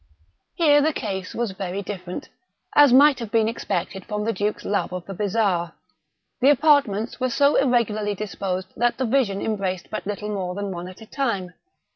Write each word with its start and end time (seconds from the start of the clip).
Here 0.55 0.81
the 0.81 0.93
case 0.93 1.35
was 1.35 1.51
very 1.51 1.83
different; 1.83 2.27
as 2.73 2.91
might 2.91 3.19
have 3.19 3.29
been 3.29 3.47
expected 3.47 4.03
from 4.03 4.23
the 4.25 4.33
duke's 4.33 4.65
love 4.65 4.91
of 4.91 5.05
the 5.05 5.13
bizarre. 5.13 5.73
The 6.39 6.49
apartments 6.49 7.19
were 7.19 7.29
so 7.29 7.55
irregularly 7.55 8.15
disposed 8.15 8.69
that 8.75 8.97
the 8.97 9.05
vision 9.05 9.43
embraced 9.43 9.91
but 9.91 10.07
little 10.07 10.29
more 10.29 10.55
than 10.55 10.71
one 10.71 10.87
at 10.87 11.01
a 11.01 11.05
time. 11.05 11.53